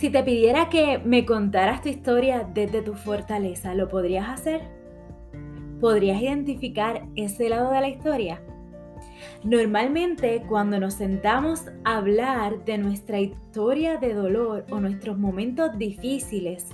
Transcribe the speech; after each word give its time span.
Si 0.00 0.08
te 0.08 0.22
pidiera 0.22 0.70
que 0.70 0.96
me 0.96 1.26
contaras 1.26 1.82
tu 1.82 1.90
historia 1.90 2.48
desde 2.54 2.80
tu 2.80 2.94
fortaleza, 2.94 3.74
¿lo 3.74 3.86
podrías 3.90 4.30
hacer? 4.30 4.62
¿Podrías 5.78 6.22
identificar 6.22 7.06
ese 7.16 7.50
lado 7.50 7.70
de 7.70 7.82
la 7.82 7.88
historia? 7.90 8.40
Normalmente 9.44 10.42
cuando 10.48 10.80
nos 10.80 10.94
sentamos 10.94 11.66
a 11.84 11.98
hablar 11.98 12.64
de 12.64 12.78
nuestra 12.78 13.20
historia 13.20 13.98
de 13.98 14.14
dolor 14.14 14.64
o 14.70 14.80
nuestros 14.80 15.18
momentos 15.18 15.76
difíciles, 15.76 16.68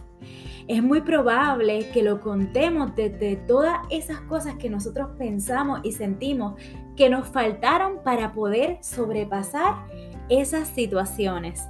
es 0.69 0.80
muy 0.80 1.01
probable 1.01 1.91
que 1.93 2.05
lo 2.05 2.20
contemos 2.20 2.95
desde 2.95 3.34
todas 3.34 3.79
esas 3.91 4.20
cosas 4.20 4.55
que 4.55 4.70
nosotros 4.70 5.09
pensamos 5.19 5.80
y 5.83 5.91
sentimos 5.91 6.55
que 6.95 7.11
nos 7.11 7.27
faltaron 7.27 8.05
para 8.05 8.33
poder 8.33 8.79
sobrepasar 8.83 9.74
esas 10.29 10.69
situaciones. 10.69 11.66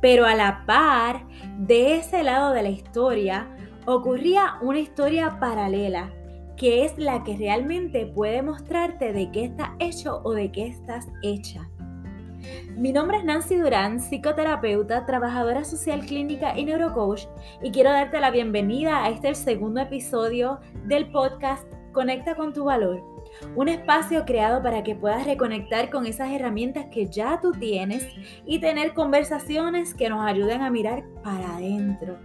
Pero 0.00 0.26
a 0.26 0.34
la 0.34 0.64
par 0.66 1.26
de 1.58 1.96
ese 1.96 2.22
lado 2.22 2.52
de 2.52 2.62
la 2.62 2.70
historia, 2.70 3.48
ocurría 3.86 4.56
una 4.60 4.80
historia 4.80 5.38
paralela 5.38 6.10
que 6.56 6.84
es 6.84 6.96
la 6.96 7.22
que 7.22 7.36
realmente 7.36 8.06
puede 8.06 8.42
mostrarte 8.42 9.12
de 9.12 9.30
qué 9.30 9.44
estás 9.44 9.70
hecho 9.78 10.22
o 10.24 10.32
de 10.32 10.50
qué 10.50 10.66
estás 10.66 11.06
hecha. 11.22 11.68
Mi 12.76 12.92
nombre 12.92 13.18
es 13.18 13.24
Nancy 13.24 13.56
Durán, 13.56 14.00
psicoterapeuta, 14.00 15.06
trabajadora 15.06 15.64
social 15.64 16.00
clínica 16.06 16.56
y 16.56 16.64
neurocoach, 16.64 17.26
y 17.62 17.72
quiero 17.72 17.90
darte 17.90 18.20
la 18.20 18.30
bienvenida 18.30 19.04
a 19.04 19.10
este 19.10 19.34
segundo 19.34 19.80
episodio 19.80 20.60
del 20.84 21.10
podcast 21.10 21.66
Conecta 21.96 22.34
con 22.34 22.52
tu 22.52 22.64
valor, 22.64 23.02
un 23.54 23.70
espacio 23.70 24.26
creado 24.26 24.62
para 24.62 24.82
que 24.82 24.94
puedas 24.94 25.24
reconectar 25.24 25.88
con 25.88 26.04
esas 26.04 26.30
herramientas 26.30 26.88
que 26.92 27.06
ya 27.06 27.40
tú 27.40 27.52
tienes 27.52 28.06
y 28.44 28.60
tener 28.60 28.92
conversaciones 28.92 29.94
que 29.94 30.10
nos 30.10 30.22
ayuden 30.26 30.60
a 30.60 30.68
mirar 30.68 31.04
para 31.24 31.56
adentro 31.56 32.18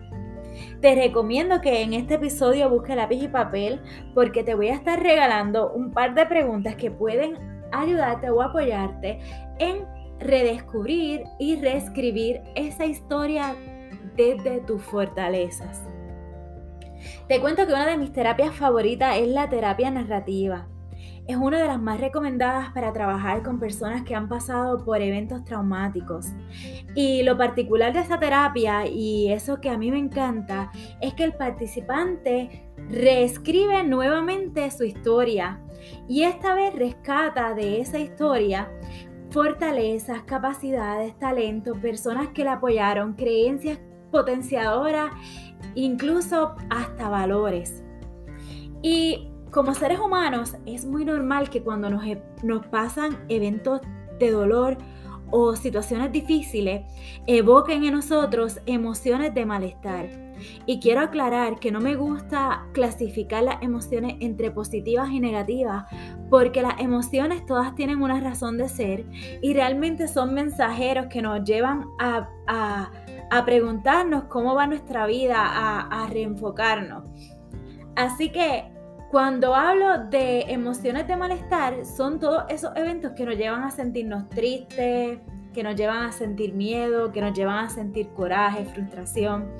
te 0.81 0.93
recomiendo 0.95 1.61
que 1.61 1.83
en 1.83 1.93
este 1.93 2.15
episodio 2.15 2.69
busques 2.69 2.97
lápiz 2.97 3.23
y 3.23 3.29
papel 3.29 3.79
porque 4.13 4.43
te 4.43 4.53
voy 4.53 4.67
a 4.67 4.75
estar 4.75 5.01
regalando 5.01 5.71
un 5.71 5.91
par 5.91 6.15
de 6.15 6.25
preguntas 6.25 6.75
que 6.75 6.91
pueden 6.91 7.37
ayudarte 7.71 8.29
o 8.29 8.41
apoyarte 8.41 9.19
en 9.59 9.85
redescubrir 10.19 11.23
y 11.39 11.55
reescribir 11.55 12.41
esa 12.55 12.85
historia 12.85 13.55
desde 14.17 14.59
tus 14.59 14.83
fortalezas. 14.83 15.81
Te 17.27 17.39
cuento 17.39 17.65
que 17.65 17.73
una 17.73 17.87
de 17.87 17.97
mis 17.97 18.13
terapias 18.13 18.55
favoritas 18.55 19.17
es 19.17 19.27
la 19.27 19.49
terapia 19.49 19.91
narrativa 19.91 20.67
es 21.27 21.37
una 21.37 21.59
de 21.61 21.67
las 21.67 21.79
más 21.79 21.99
recomendadas 21.99 22.71
para 22.73 22.91
trabajar 22.93 23.43
con 23.43 23.59
personas 23.59 24.03
que 24.03 24.15
han 24.15 24.27
pasado 24.27 24.83
por 24.83 25.01
eventos 25.01 25.43
traumáticos. 25.45 26.27
Y 26.95 27.23
lo 27.23 27.37
particular 27.37 27.93
de 27.93 27.99
esta 27.99 28.19
terapia, 28.19 28.87
y 28.87 29.31
eso 29.31 29.61
que 29.61 29.69
a 29.69 29.77
mí 29.77 29.91
me 29.91 29.99
encanta, 29.99 30.71
es 30.99 31.13
que 31.13 31.23
el 31.23 31.33
participante 31.33 32.69
reescribe 32.89 33.83
nuevamente 33.83 34.69
su 34.71 34.83
historia 34.83 35.59
y 36.07 36.23
esta 36.23 36.53
vez 36.53 36.73
rescata 36.75 37.53
de 37.53 37.81
esa 37.81 37.99
historia 37.99 38.69
fortalezas, 39.31 40.23
capacidades, 40.23 41.17
talentos, 41.17 41.77
personas 41.77 42.29
que 42.29 42.43
la 42.43 42.53
apoyaron, 42.53 43.13
creencias 43.13 43.79
potenciadoras, 44.11 45.11
incluso 45.75 46.55
hasta 46.69 47.09
valores. 47.09 47.83
Y 48.81 49.27
como 49.51 49.73
seres 49.73 49.99
humanos 49.99 50.55
es 50.65 50.85
muy 50.85 51.05
normal 51.05 51.49
que 51.49 51.61
cuando 51.61 51.89
nos, 51.89 52.05
e, 52.05 52.21
nos 52.43 52.65
pasan 52.67 53.17
eventos 53.29 53.81
de 54.19 54.31
dolor 54.31 54.77
o 55.31 55.55
situaciones 55.55 56.11
difíciles, 56.11 56.81
evoquen 57.25 57.83
en 57.83 57.93
nosotros 57.93 58.59
emociones 58.65 59.33
de 59.33 59.45
malestar. 59.45 60.09
Y 60.65 60.79
quiero 60.79 61.01
aclarar 61.01 61.59
que 61.59 61.71
no 61.71 61.79
me 61.79 61.95
gusta 61.95 62.65
clasificar 62.73 63.43
las 63.43 63.61
emociones 63.61 64.15
entre 64.19 64.51
positivas 64.51 65.09
y 65.09 65.19
negativas, 65.19 65.85
porque 66.29 66.61
las 66.61 66.79
emociones 66.79 67.45
todas 67.45 67.75
tienen 67.75 68.01
una 68.01 68.19
razón 68.19 68.57
de 68.57 68.69
ser 68.69 69.05
y 69.41 69.53
realmente 69.53 70.07
son 70.07 70.33
mensajeros 70.33 71.07
que 71.07 71.21
nos 71.21 71.43
llevan 71.43 71.85
a, 71.99 72.91
preguntarnos 73.45 74.25
cómo 74.25 74.55
va 74.55 74.67
nuestra 74.67 75.05
vida, 75.05 75.37
a, 75.39 76.03
a 76.03 76.07
reenfocarnos. 76.07 77.09
Así 77.95 78.31
que 78.31 78.71
cuando 79.09 79.55
hablo 79.55 80.05
de 80.09 80.41
emociones 80.43 81.07
de 81.07 81.17
malestar, 81.17 81.85
son 81.85 82.19
todos 82.19 82.43
esos 82.49 82.71
eventos 82.75 83.11
que 83.11 83.25
nos 83.25 83.35
llevan 83.35 83.63
a 83.63 83.71
sentirnos 83.71 84.29
tristes, 84.29 85.19
que 85.53 85.63
nos 85.63 85.75
llevan 85.75 86.05
a 86.05 86.11
sentir 86.11 86.53
miedo, 86.53 87.11
que 87.11 87.21
nos 87.21 87.33
llevan 87.33 87.65
a 87.65 87.69
sentir 87.69 88.09
coraje, 88.13 88.65
frustración. 88.65 89.51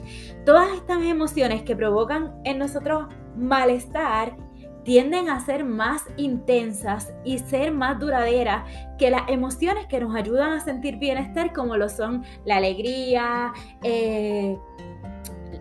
Todas 0.45 0.71
estas 0.73 1.03
emociones 1.03 1.63
que 1.63 1.75
provocan 1.75 2.33
en 2.45 2.59
nosotros 2.59 3.07
malestar 3.35 4.37
tienden 4.83 5.29
a 5.29 5.39
ser 5.39 5.63
más 5.63 6.03
intensas 6.17 7.13
y 7.23 7.39
ser 7.39 7.71
más 7.71 7.99
duraderas 7.99 8.63
que 8.97 9.11
las 9.11 9.29
emociones 9.29 9.85
que 9.87 9.99
nos 9.99 10.15
ayudan 10.15 10.53
a 10.53 10.59
sentir 10.59 10.97
bienestar, 10.97 11.53
como 11.53 11.77
lo 11.77 11.89
son 11.89 12.23
la 12.45 12.57
alegría, 12.57 13.53
eh, 13.83 14.57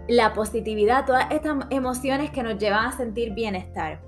la 0.09 0.33
positividad, 0.33 1.07
todas 1.07 1.31
estas 1.31 1.67
emociones 1.71 2.31
que 2.31 2.43
nos 2.43 2.59
llevan 2.59 2.87
a 2.87 2.93
sentir 2.97 3.33
bienestar. 3.35 4.01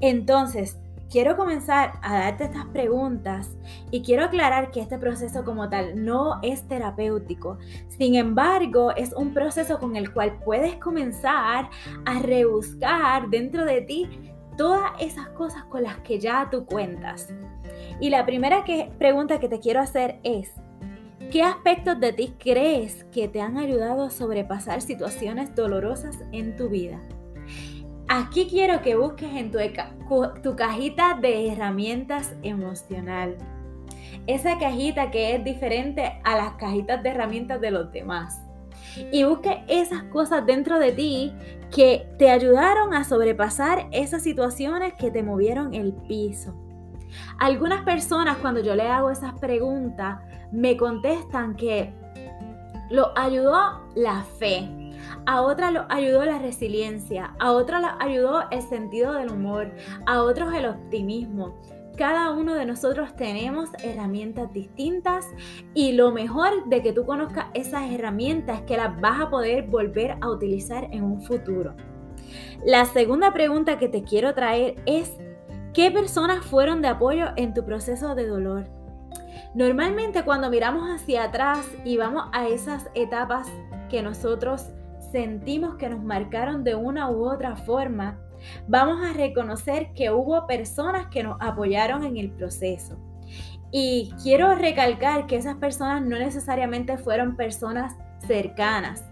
Entonces, 0.00 0.78
quiero 1.10 1.36
comenzar 1.36 1.92
a 2.02 2.18
darte 2.18 2.44
estas 2.44 2.66
preguntas 2.66 3.56
y 3.90 4.02
quiero 4.02 4.24
aclarar 4.24 4.70
que 4.70 4.80
este 4.80 4.98
proceso 4.98 5.44
como 5.44 5.68
tal 5.68 6.04
no 6.04 6.40
es 6.42 6.66
terapéutico. 6.68 7.58
Sin 7.88 8.14
embargo, 8.14 8.94
es 8.96 9.12
un 9.12 9.32
proceso 9.32 9.78
con 9.78 9.96
el 9.96 10.12
cual 10.12 10.38
puedes 10.44 10.76
comenzar 10.76 11.70
a 12.04 12.18
rebuscar 12.20 13.28
dentro 13.28 13.64
de 13.64 13.82
ti 13.82 14.35
todas 14.56 14.92
esas 15.00 15.28
cosas 15.28 15.64
con 15.64 15.82
las 15.82 15.98
que 15.98 16.18
ya 16.18 16.48
tú 16.50 16.66
cuentas. 16.66 17.28
Y 18.00 18.10
la 18.10 18.26
primera 18.26 18.64
pregunta 18.98 19.40
que 19.40 19.48
te 19.48 19.60
quiero 19.60 19.80
hacer 19.80 20.20
es, 20.22 20.52
¿Qué 21.30 21.42
aspectos 21.42 21.98
de 21.98 22.12
ti 22.12 22.34
crees 22.38 23.04
que 23.10 23.26
te 23.26 23.40
han 23.40 23.58
ayudado 23.58 24.04
a 24.04 24.10
sobrepasar 24.10 24.80
situaciones 24.80 25.56
dolorosas 25.56 26.16
en 26.30 26.54
tu 26.54 26.68
vida? 26.68 27.00
Aquí 28.06 28.46
quiero 28.48 28.80
que 28.80 28.94
busques 28.94 29.34
en 29.34 29.50
tu, 29.50 29.58
tu 30.42 30.54
cajita 30.54 31.18
de 31.20 31.50
herramientas 31.50 32.36
emocional. 32.42 33.36
Esa 34.28 34.56
cajita 34.58 35.10
que 35.10 35.34
es 35.34 35.42
diferente 35.42 36.20
a 36.22 36.36
las 36.36 36.52
cajitas 36.52 37.02
de 37.02 37.08
herramientas 37.08 37.60
de 37.60 37.72
los 37.72 37.90
demás. 37.90 38.45
Y 39.12 39.24
busque 39.24 39.64
esas 39.68 40.04
cosas 40.04 40.46
dentro 40.46 40.78
de 40.78 40.92
ti 40.92 41.32
que 41.74 42.08
te 42.18 42.30
ayudaron 42.30 42.94
a 42.94 43.04
sobrepasar 43.04 43.88
esas 43.92 44.22
situaciones 44.22 44.94
que 44.94 45.10
te 45.10 45.22
movieron 45.22 45.74
el 45.74 45.92
piso. 45.92 46.54
Algunas 47.38 47.82
personas 47.82 48.38
cuando 48.38 48.60
yo 48.60 48.74
le 48.74 48.88
hago 48.88 49.10
esas 49.10 49.38
preguntas 49.38 50.18
me 50.52 50.76
contestan 50.76 51.54
que 51.56 51.92
lo 52.90 53.16
ayudó 53.18 53.80
la 53.94 54.22
fe, 54.38 54.68
a 55.26 55.42
otras 55.42 55.72
lo 55.72 55.86
ayudó 55.88 56.24
la 56.24 56.38
resiliencia, 56.38 57.34
a 57.38 57.52
otras 57.52 57.82
lo 57.82 57.88
ayudó 58.00 58.44
el 58.50 58.62
sentido 58.62 59.14
del 59.14 59.30
humor, 59.30 59.72
a 60.06 60.22
otros 60.22 60.54
el 60.54 60.66
optimismo. 60.66 61.54
Cada 61.96 62.30
uno 62.32 62.54
de 62.54 62.66
nosotros 62.66 63.16
tenemos 63.16 63.70
herramientas 63.82 64.52
distintas 64.52 65.26
y 65.72 65.92
lo 65.92 66.12
mejor 66.12 66.66
de 66.66 66.82
que 66.82 66.92
tú 66.92 67.06
conozcas 67.06 67.46
esas 67.54 67.90
herramientas 67.90 68.58
es 68.58 68.66
que 68.66 68.76
las 68.76 69.00
vas 69.00 69.22
a 69.22 69.30
poder 69.30 69.66
volver 69.66 70.18
a 70.20 70.28
utilizar 70.28 70.88
en 70.92 71.02
un 71.02 71.22
futuro. 71.22 71.74
La 72.66 72.84
segunda 72.84 73.32
pregunta 73.32 73.78
que 73.78 73.88
te 73.88 74.02
quiero 74.02 74.34
traer 74.34 74.74
es, 74.84 75.16
¿qué 75.72 75.90
personas 75.90 76.44
fueron 76.44 76.82
de 76.82 76.88
apoyo 76.88 77.28
en 77.36 77.54
tu 77.54 77.64
proceso 77.64 78.14
de 78.14 78.26
dolor? 78.26 78.68
Normalmente 79.54 80.22
cuando 80.22 80.50
miramos 80.50 80.90
hacia 80.90 81.24
atrás 81.24 81.66
y 81.82 81.96
vamos 81.96 82.24
a 82.32 82.46
esas 82.46 82.90
etapas 82.94 83.48
que 83.88 84.02
nosotros 84.02 84.66
sentimos 85.12 85.76
que 85.76 85.88
nos 85.88 86.02
marcaron 86.02 86.62
de 86.62 86.74
una 86.74 87.10
u 87.10 87.24
otra 87.24 87.56
forma, 87.56 88.18
vamos 88.68 89.04
a 89.04 89.12
reconocer 89.12 89.92
que 89.94 90.10
hubo 90.10 90.46
personas 90.46 91.08
que 91.08 91.22
nos 91.22 91.36
apoyaron 91.40 92.04
en 92.04 92.16
el 92.16 92.30
proceso. 92.30 92.96
Y 93.70 94.12
quiero 94.22 94.54
recalcar 94.54 95.26
que 95.26 95.36
esas 95.36 95.56
personas 95.56 96.02
no 96.02 96.18
necesariamente 96.18 96.96
fueron 96.96 97.36
personas 97.36 97.96
cercanas. 98.26 99.04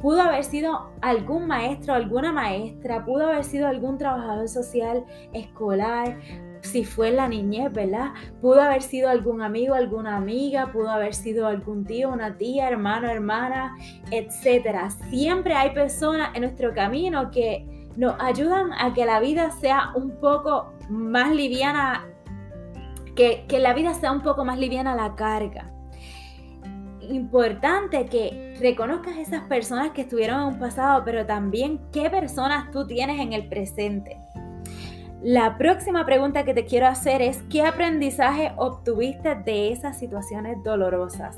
Pudo 0.00 0.22
haber 0.22 0.44
sido 0.44 0.92
algún 1.00 1.48
maestro, 1.48 1.94
alguna 1.94 2.32
maestra, 2.32 3.04
pudo 3.04 3.26
haber 3.26 3.42
sido 3.42 3.66
algún 3.66 3.98
trabajador 3.98 4.48
social 4.48 5.04
escolar, 5.32 6.16
si 6.62 6.84
fue 6.84 7.10
la 7.10 7.28
niñez, 7.28 7.72
¿verdad? 7.72 8.12
Pudo 8.40 8.62
haber 8.62 8.82
sido 8.82 9.08
algún 9.08 9.42
amigo, 9.42 9.74
alguna 9.74 10.16
amiga, 10.16 10.70
pudo 10.72 10.90
haber 10.90 11.14
sido 11.14 11.46
algún 11.46 11.84
tío, 11.84 12.10
una 12.10 12.36
tía, 12.36 12.68
hermano, 12.68 13.08
hermana, 13.08 13.76
etc. 14.10 14.90
Siempre 15.10 15.54
hay 15.54 15.70
personas 15.70 16.30
en 16.34 16.42
nuestro 16.42 16.72
camino 16.74 17.30
que 17.30 17.66
nos 17.96 18.14
ayudan 18.20 18.72
a 18.78 18.94
que 18.94 19.04
la 19.04 19.20
vida 19.20 19.50
sea 19.50 19.92
un 19.94 20.20
poco 20.20 20.72
más 20.88 21.34
liviana, 21.34 22.06
que, 23.16 23.44
que 23.48 23.58
la 23.58 23.74
vida 23.74 23.94
sea 23.94 24.12
un 24.12 24.22
poco 24.22 24.44
más 24.44 24.58
liviana 24.58 24.94
la 24.94 25.14
carga. 25.14 25.72
importante 27.00 28.04
que 28.06 28.54
reconozcas 28.60 29.16
esas 29.16 29.42
personas 29.44 29.92
que 29.92 30.02
estuvieron 30.02 30.40
en 30.40 30.46
un 30.48 30.58
pasado, 30.58 31.02
pero 31.04 31.24
también 31.24 31.80
qué 31.90 32.10
personas 32.10 32.70
tú 32.70 32.86
tienes 32.86 33.18
en 33.20 33.32
el 33.32 33.48
presente. 33.48 34.18
La 35.22 35.58
próxima 35.58 36.06
pregunta 36.06 36.44
que 36.44 36.54
te 36.54 36.64
quiero 36.64 36.86
hacer 36.86 37.22
es, 37.22 37.42
¿qué 37.50 37.66
aprendizaje 37.66 38.52
obtuviste 38.56 39.34
de 39.34 39.72
esas 39.72 39.98
situaciones 39.98 40.62
dolorosas? 40.62 41.36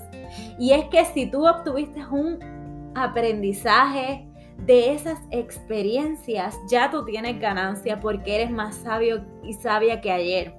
Y 0.58 0.72
es 0.72 0.84
que 0.88 1.02
si 1.06 1.30
tú 1.30 1.48
obtuviste 1.48 2.04
un 2.06 2.38
aprendizaje 2.94 4.29
de 4.58 4.92
esas 4.92 5.18
experiencias, 5.30 6.58
ya 6.68 6.90
tú 6.90 7.04
tienes 7.04 7.40
ganancia 7.40 8.00
porque 8.00 8.36
eres 8.36 8.50
más 8.50 8.76
sabio 8.76 9.24
y 9.42 9.54
sabia 9.54 10.00
que 10.00 10.12
ayer. 10.12 10.54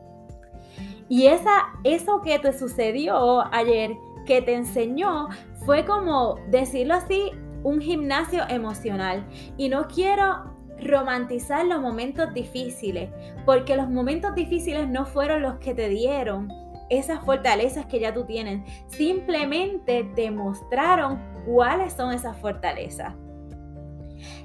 Y 1.08 1.28
esa, 1.28 1.52
eso 1.84 2.22
que 2.22 2.40
te 2.40 2.58
sucedió 2.58 3.42
ayer, 3.54 3.92
que 4.26 4.42
te 4.42 4.54
enseñó, 4.54 5.28
fue 5.66 5.86
como, 5.86 6.36
decirlo 6.50 6.96
así, 6.96 7.32
un 7.64 7.82
gimnasio 7.82 8.44
emocional. 8.50 9.28
Y 9.58 9.70
no 9.70 9.88
quiero 9.88 10.52
romantizar 10.80 11.66
los 11.66 11.82
momentos 11.82 12.34
difíciles, 12.34 13.10
porque 13.46 13.76
los 13.76 13.90
momentos 13.90 14.34
difíciles 14.36 14.88
no 14.88 15.06
fueron 15.06 15.42
los 15.42 15.60
que 15.60 15.74
te 15.74 15.90
dieron 15.90 16.48
esas 16.90 17.24
fortalezas 17.24 17.86
que 17.86 18.00
ya 18.00 18.14
tú 18.14 18.26
tienes, 18.26 18.62
simplemente 18.88 20.04
te 20.16 20.30
mostraron 20.30 21.22
cuáles 21.46 21.94
son 21.94 22.12
esas 22.12 22.38
fortalezas. 22.38 23.16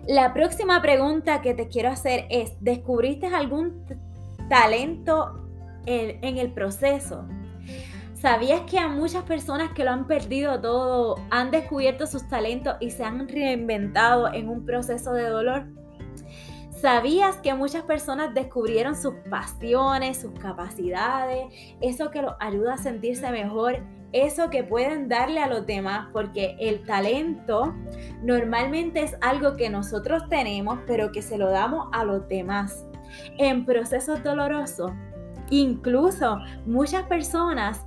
La 0.06 0.32
próxima 0.32 0.80
pregunta 0.80 1.42
que 1.42 1.54
te 1.54 1.68
quiero 1.68 1.90
hacer 1.90 2.26
es, 2.30 2.52
¿descubriste 2.60 3.26
algún 3.26 3.84
talento 4.48 5.42
en, 5.86 6.38
el 6.38 6.52
proceso? 6.52 7.26
¿Sabías 8.14 8.62
que 8.62 8.78
a 8.78 8.88
muchas 8.88 9.24
personas 9.24 9.72
que 9.72 9.84
lo 9.84 9.90
han 9.90 10.06
perdido 10.06 10.60
todo 10.60 11.16
han 11.30 11.50
descubierto 11.50 12.06
sus 12.06 12.28
talentos 12.28 12.76
y 12.80 12.90
se 12.90 13.04
han 13.04 13.28
reinventado 13.28 14.32
en 14.32 14.48
un 14.48 14.64
proceso 14.64 15.12
de 15.12 15.28
dolor? 15.28 15.66
¿Sabías 16.80 17.36
que 17.36 17.54
muchas 17.54 17.82
personas 17.82 18.34
descubrieron 18.34 18.94
sus 18.94 19.14
pasiones, 19.30 20.20
sus 20.20 20.32
capacidades, 20.38 21.46
eso 21.80 22.10
que 22.10 22.22
los 22.22 22.34
ayuda 22.38 22.74
a 22.74 22.78
sentirse 22.78 23.30
mejor, 23.30 23.82
eso 24.12 24.50
que 24.50 24.64
pueden 24.64 25.08
darle 25.08 25.40
a 25.40 25.48
los 25.48 25.66
demás? 25.66 26.08
Porque 26.12 26.56
el 26.60 26.84
talento 26.84 27.74
normalmente 28.22 29.02
es 29.02 29.16
algo 29.20 29.56
que 29.56 29.70
nosotros 29.70 30.28
tenemos, 30.28 30.78
pero 30.86 31.12
que 31.12 31.22
se 31.22 31.38
lo 31.38 31.50
damos 31.50 31.88
a 31.92 32.04
los 32.04 32.26
demás. 32.28 32.86
En 33.38 33.64
procesos 33.64 34.22
dolorosos, 34.22 34.92
incluso 35.50 36.38
muchas 36.66 37.04
personas 37.04 37.84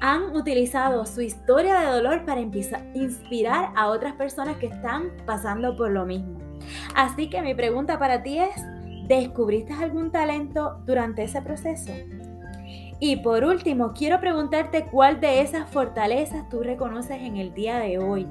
han 0.00 0.36
utilizado 0.36 1.06
su 1.06 1.22
historia 1.22 1.80
de 1.80 1.86
dolor 1.86 2.24
para 2.24 2.40
inspirar 2.40 3.72
a 3.74 3.88
otras 3.88 4.14
personas 4.14 4.56
que 4.56 4.66
están 4.66 5.10
pasando 5.24 5.74
por 5.76 5.90
lo 5.90 6.04
mismo. 6.04 6.38
Así 6.94 7.30
que 7.30 7.42
mi 7.42 7.54
pregunta 7.54 7.98
para 7.98 8.22
ti 8.22 8.38
es, 8.38 8.54
¿descubriste 9.08 9.72
algún 9.72 10.10
talento 10.10 10.82
durante 10.84 11.22
ese 11.22 11.40
proceso? 11.40 11.92
Y 12.98 13.16
por 13.16 13.44
último, 13.44 13.92
quiero 13.92 14.20
preguntarte 14.20 14.86
cuál 14.86 15.20
de 15.20 15.42
esas 15.42 15.68
fortalezas 15.68 16.48
tú 16.48 16.62
reconoces 16.62 17.20
en 17.20 17.36
el 17.36 17.52
día 17.52 17.78
de 17.78 17.98
hoy 17.98 18.26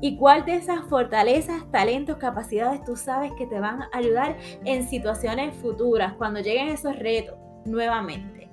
y 0.00 0.16
cuál 0.16 0.44
de 0.44 0.54
esas 0.54 0.84
fortalezas, 0.84 1.68
talentos, 1.72 2.18
capacidades 2.18 2.84
tú 2.84 2.94
sabes 2.94 3.32
que 3.36 3.46
te 3.46 3.58
van 3.58 3.82
a 3.82 3.90
ayudar 3.92 4.36
en 4.64 4.88
situaciones 4.88 5.54
futuras 5.56 6.12
cuando 6.14 6.40
lleguen 6.40 6.68
esos 6.68 6.96
retos 6.96 7.36
nuevamente. 7.64 8.48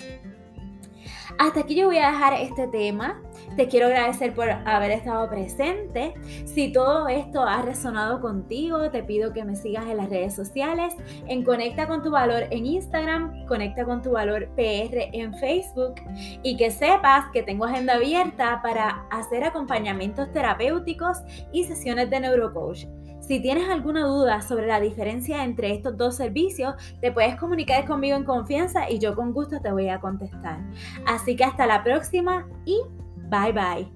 Hasta 1.42 1.62
aquí 1.62 1.74
yo 1.74 1.88
voy 1.88 1.98
a 1.98 2.12
dejar 2.12 2.34
este 2.34 2.68
tema. 2.68 3.20
Te 3.58 3.68
quiero 3.68 3.88
agradecer 3.88 4.36
por 4.36 4.48
haber 4.48 4.92
estado 4.92 5.28
presente. 5.28 6.14
Si 6.46 6.72
todo 6.72 7.08
esto 7.08 7.42
ha 7.42 7.64
resonado 7.64 8.22
contigo, 8.22 8.92
te 8.92 9.02
pido 9.02 9.34
que 9.34 9.44
me 9.44 9.56
sigas 9.56 9.88
en 9.88 9.98
las 9.98 10.12
redes 10.12 10.36
sociales, 10.36 10.94
en 11.28 11.44
Conecta 11.44 11.88
con 11.88 12.04
tu 12.04 12.12
Valor 12.12 12.44
en 12.52 12.68
Instagram, 12.68 13.48
Conecta 13.48 13.86
con 13.86 14.04
tu 14.04 14.12
Valor 14.12 14.50
PR 14.56 15.10
en 15.14 15.34
Facebook 15.34 15.96
y 16.44 16.58
que 16.58 16.70
sepas 16.70 17.26
que 17.34 17.42
tengo 17.42 17.66
agenda 17.66 17.96
abierta 17.96 18.62
para 18.62 19.08
hacer 19.10 19.44
acompañamientos 19.44 20.32
terapéuticos 20.32 21.18
y 21.52 21.64
sesiones 21.64 22.12
de 22.12 22.20
neurocoach. 22.20 22.86
Si 23.32 23.40
tienes 23.40 23.70
alguna 23.70 24.04
duda 24.04 24.42
sobre 24.42 24.68
la 24.68 24.82
diferencia 24.82 25.46
entre 25.46 25.72
estos 25.72 25.96
dos 25.96 26.18
servicios, 26.18 26.76
te 27.00 27.14
puedes 27.14 27.38
comunicar 27.38 27.88
conmigo 27.88 28.18
en 28.18 28.26
confianza 28.26 28.90
y 28.90 29.00
yo 29.00 29.16
con 29.16 29.32
gusto 29.32 29.62
te 29.62 29.72
voy 29.72 29.88
a 29.88 30.02
contestar. 30.02 30.60
Así 31.06 31.38
que 31.38 31.46
hasta 31.46 31.66
la 31.66 31.82
próxima 31.82 32.46
y 32.66 32.82
bye 33.30 33.54
bye. 33.54 33.90